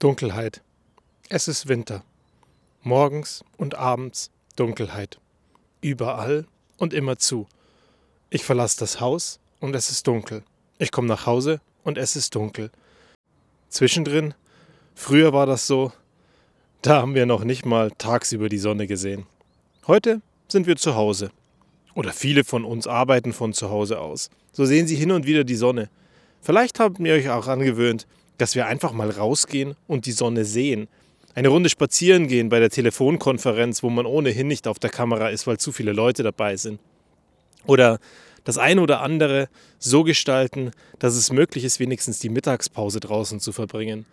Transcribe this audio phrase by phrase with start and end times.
[0.00, 0.62] Dunkelheit.
[1.28, 2.04] Es ist Winter.
[2.82, 5.18] Morgens und abends Dunkelheit.
[5.80, 7.48] Überall und immerzu.
[8.30, 10.44] Ich verlasse das Haus und es ist dunkel.
[10.78, 12.70] Ich komme nach Hause und es ist dunkel.
[13.70, 14.34] Zwischendrin,
[14.94, 15.90] früher war das so,
[16.80, 19.26] da haben wir noch nicht mal tagsüber die Sonne gesehen.
[19.88, 21.32] Heute sind wir zu Hause.
[21.96, 24.30] Oder viele von uns arbeiten von zu Hause aus.
[24.52, 25.90] So sehen sie hin und wieder die Sonne.
[26.40, 28.06] Vielleicht habt ihr euch auch angewöhnt,
[28.38, 30.88] dass wir einfach mal rausgehen und die Sonne sehen.
[31.34, 35.46] Eine Runde spazieren gehen bei der Telefonkonferenz, wo man ohnehin nicht auf der Kamera ist,
[35.46, 36.80] weil zu viele Leute dabei sind.
[37.66, 37.98] Oder
[38.44, 39.48] das eine oder andere
[39.78, 44.06] so gestalten, dass es möglich ist, wenigstens die Mittagspause draußen zu verbringen.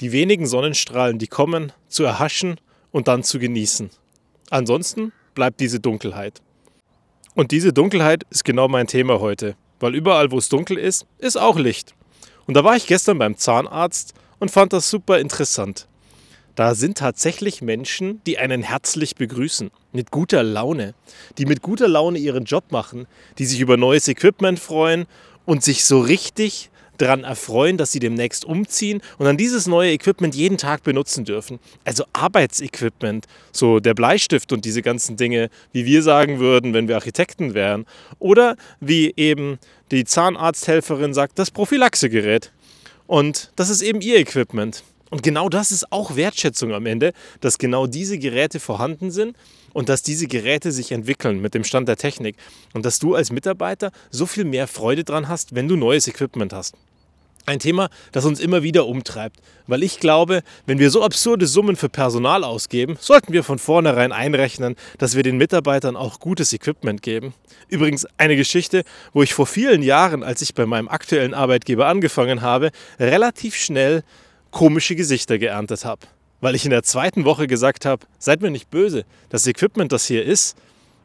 [0.00, 2.56] Die wenigen Sonnenstrahlen, die kommen, zu erhaschen
[2.90, 3.90] und dann zu genießen.
[4.50, 6.40] Ansonsten bleibt diese Dunkelheit.
[7.34, 11.36] Und diese Dunkelheit ist genau mein Thema heute, weil überall, wo es dunkel ist, ist
[11.36, 11.94] auch Licht.
[12.46, 15.88] Und da war ich gestern beim Zahnarzt und fand das super interessant.
[16.54, 20.94] Da sind tatsächlich Menschen, die einen herzlich begrüßen, mit guter Laune,
[21.36, 23.06] die mit guter Laune ihren Job machen,
[23.38, 25.06] die sich über neues Equipment freuen
[25.44, 30.34] und sich so richtig daran erfreuen, dass sie demnächst umziehen und dann dieses neue Equipment
[30.34, 31.58] jeden Tag benutzen dürfen.
[31.84, 36.96] Also Arbeitsequipment, so der Bleistift und diese ganzen Dinge, wie wir sagen würden, wenn wir
[36.96, 37.86] Architekten wären.
[38.18, 39.58] Oder wie eben
[39.90, 42.52] die Zahnarzthelferin sagt, das Prophylaxegerät.
[43.06, 44.82] Und das ist eben ihr Equipment.
[45.10, 49.36] Und genau das ist auch Wertschätzung am Ende, dass genau diese Geräte vorhanden sind
[49.72, 52.36] und dass diese Geräte sich entwickeln mit dem Stand der Technik
[52.74, 56.52] und dass du als Mitarbeiter so viel mehr Freude dran hast, wenn du neues Equipment
[56.52, 56.74] hast.
[57.48, 61.76] Ein Thema, das uns immer wieder umtreibt, weil ich glaube, wenn wir so absurde Summen
[61.76, 67.02] für Personal ausgeben, sollten wir von vornherein einrechnen, dass wir den Mitarbeitern auch gutes Equipment
[67.02, 67.34] geben.
[67.68, 68.82] Übrigens eine Geschichte,
[69.12, 74.02] wo ich vor vielen Jahren, als ich bei meinem aktuellen Arbeitgeber angefangen habe, relativ schnell
[74.56, 76.06] komische Gesichter geerntet habe.
[76.40, 80.06] Weil ich in der zweiten Woche gesagt habe, seid mir nicht böse, das Equipment, das
[80.06, 80.56] hier ist,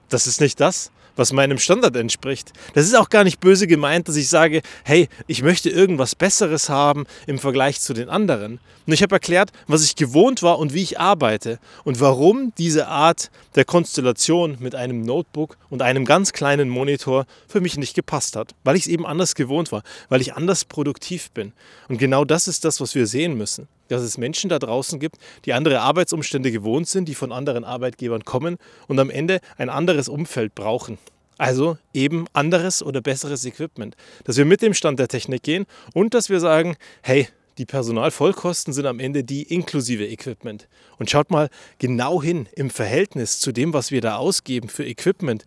[0.07, 2.53] das ist nicht das, was meinem Standard entspricht.
[2.73, 6.69] Das ist auch gar nicht böse gemeint, dass ich sage, hey, ich möchte irgendwas Besseres
[6.69, 8.59] haben im Vergleich zu den anderen.
[8.87, 12.87] Und ich habe erklärt, was ich gewohnt war und wie ich arbeite und warum diese
[12.87, 18.35] Art der Konstellation mit einem Notebook und einem ganz kleinen Monitor für mich nicht gepasst
[18.35, 21.53] hat, weil ich es eben anders gewohnt war, weil ich anders produktiv bin.
[21.89, 25.17] Und genau das ist das, was wir sehen müssen dass es Menschen da draußen gibt,
[25.45, 28.57] die andere Arbeitsumstände gewohnt sind, die von anderen Arbeitgebern kommen
[28.87, 30.97] und am Ende ein anderes Umfeld brauchen.
[31.37, 33.95] Also eben anderes oder besseres Equipment.
[34.25, 38.73] Dass wir mit dem Stand der Technik gehen und dass wir sagen, hey, die Personalvollkosten
[38.73, 40.67] sind am Ende die inklusive Equipment.
[40.97, 41.49] Und schaut mal
[41.79, 45.45] genau hin im Verhältnis zu dem, was wir da ausgeben für Equipment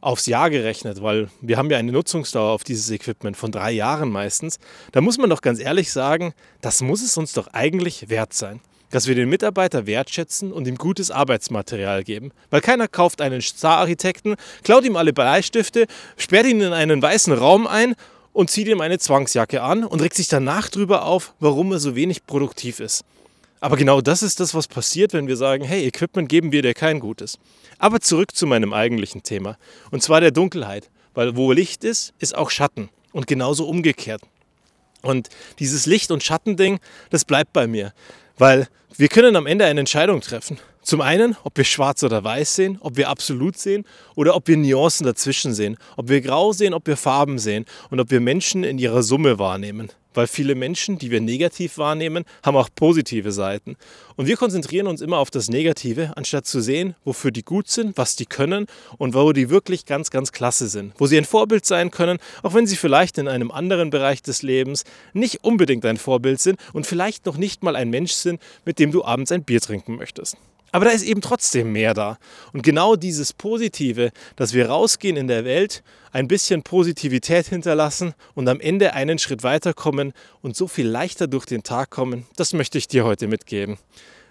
[0.00, 4.10] aufs Jahr gerechnet, weil wir haben ja eine Nutzungsdauer auf dieses Equipment von drei Jahren
[4.10, 4.58] meistens,
[4.92, 8.60] da muss man doch ganz ehrlich sagen, das muss es uns doch eigentlich wert sein.
[8.90, 12.32] Dass wir den Mitarbeiter wertschätzen und ihm gutes Arbeitsmaterial geben.
[12.48, 15.86] Weil keiner kauft einen Star-Architekten, klaut ihm alle Bleistifte,
[16.16, 17.96] sperrt ihn in einen weißen Raum ein
[18.32, 21.96] und zieht ihm eine Zwangsjacke an und regt sich danach drüber auf, warum er so
[21.96, 23.04] wenig produktiv ist.
[23.60, 26.74] Aber genau das ist das, was passiert, wenn wir sagen, hey, Equipment geben wir dir
[26.74, 27.38] kein gutes.
[27.78, 29.56] Aber zurück zu meinem eigentlichen Thema,
[29.90, 30.90] und zwar der Dunkelheit.
[31.14, 32.90] Weil wo Licht ist, ist auch Schatten.
[33.12, 34.22] Und genauso umgekehrt.
[35.02, 36.78] Und dieses Licht- und Schattending,
[37.10, 37.92] das bleibt bei mir.
[38.36, 40.58] Weil wir können am Ende eine Entscheidung treffen.
[40.82, 44.56] Zum einen, ob wir schwarz oder weiß sehen, ob wir absolut sehen oder ob wir
[44.56, 48.64] Nuancen dazwischen sehen, ob wir grau sehen, ob wir Farben sehen und ob wir Menschen
[48.64, 53.76] in ihrer Summe wahrnehmen weil viele Menschen, die wir negativ wahrnehmen, haben auch positive Seiten.
[54.16, 57.96] Und wir konzentrieren uns immer auf das Negative, anstatt zu sehen, wofür die gut sind,
[57.96, 60.92] was die können und wo die wirklich ganz, ganz klasse sind.
[60.98, 64.42] Wo sie ein Vorbild sein können, auch wenn sie vielleicht in einem anderen Bereich des
[64.42, 68.78] Lebens nicht unbedingt ein Vorbild sind und vielleicht noch nicht mal ein Mensch sind, mit
[68.78, 70.36] dem du abends ein Bier trinken möchtest.
[70.70, 72.18] Aber da ist eben trotzdem mehr da.
[72.52, 78.48] Und genau dieses Positive, dass wir rausgehen in der Welt, ein bisschen Positivität hinterlassen und
[78.48, 80.12] am Ende einen Schritt weiterkommen
[80.42, 83.78] und so viel leichter durch den Tag kommen, das möchte ich dir heute mitgeben.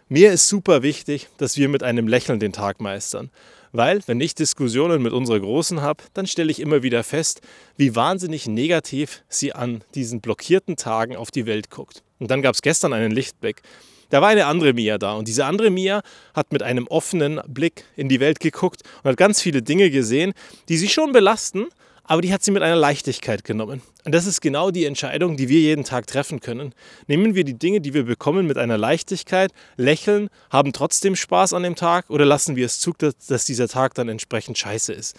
[0.09, 3.29] Mir ist super wichtig, dass wir mit einem Lächeln den Tag meistern.
[3.73, 7.41] Weil, wenn ich Diskussionen mit unserer Großen habe, dann stelle ich immer wieder fest,
[7.75, 12.03] wie wahnsinnig negativ sie an diesen blockierten Tagen auf die Welt guckt.
[12.19, 13.61] Und dann gab es gestern einen Lichtblick.
[14.09, 16.01] Da war eine andere Mia da und diese andere Mia
[16.33, 20.33] hat mit einem offenen Blick in die Welt geguckt und hat ganz viele Dinge gesehen,
[20.69, 21.67] die sie schon belasten,
[22.07, 23.81] aber die hat sie mit einer Leichtigkeit genommen.
[24.05, 26.73] Und das ist genau die Entscheidung, die wir jeden Tag treffen können.
[27.07, 31.63] Nehmen wir die Dinge, die wir bekommen, mit einer Leichtigkeit, lächeln, haben trotzdem Spaß an
[31.63, 35.17] dem Tag oder lassen wir es zu, dass dieser Tag dann entsprechend scheiße ist.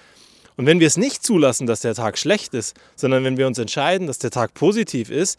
[0.56, 3.58] Und wenn wir es nicht zulassen, dass der Tag schlecht ist, sondern wenn wir uns
[3.58, 5.38] entscheiden, dass der Tag positiv ist,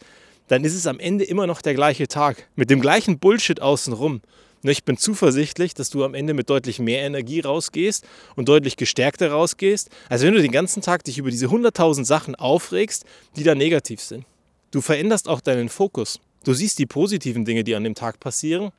[0.50, 4.20] dann ist es am Ende immer noch der gleiche Tag mit dem gleichen Bullshit außenrum.
[4.62, 8.04] Ne, ich bin zuversichtlich, dass du am Ende mit deutlich mehr Energie rausgehst
[8.34, 12.34] und deutlich gestärkter rausgehst, als wenn du den ganzen Tag dich über diese 100.000 Sachen
[12.34, 13.04] aufregst,
[13.36, 14.24] die da negativ sind.
[14.72, 16.18] Du veränderst auch deinen Fokus.
[16.42, 18.72] Du siehst die positiven Dinge, die an dem Tag passieren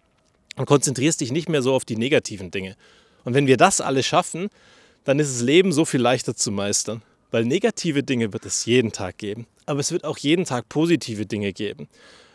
[0.58, 2.76] und konzentrierst dich nicht mehr so auf die negativen Dinge.
[3.24, 4.50] Und wenn wir das alle schaffen,
[5.06, 7.02] dann ist das Leben so viel leichter zu meistern.
[7.32, 11.26] Weil negative Dinge wird es jeden Tag geben, aber es wird auch jeden Tag positive
[11.26, 11.88] Dinge geben.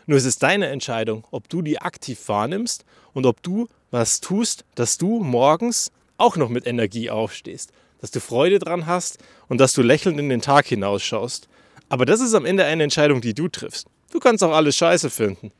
[0.07, 2.83] Nur es ist deine Entscheidung, ob du die aktiv wahrnimmst
[3.13, 7.71] und ob du was tust, dass du morgens auch noch mit Energie aufstehst,
[8.01, 11.47] dass du Freude dran hast und dass du lächelnd in den Tag hinausschaust.
[11.89, 13.87] Aber das ist am Ende eine Entscheidung, die du triffst.
[14.11, 15.51] Du kannst auch alles scheiße finden.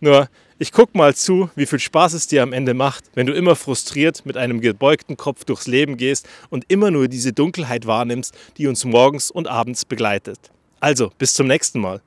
[0.00, 0.28] Nur,
[0.58, 3.56] ich guck mal zu, wie viel Spaß es dir am Ende macht, wenn du immer
[3.56, 8.66] frustriert mit einem gebeugten Kopf durchs Leben gehst und immer nur diese Dunkelheit wahrnimmst, die
[8.66, 10.38] uns morgens und abends begleitet.
[10.80, 12.00] Also, bis zum nächsten Mal.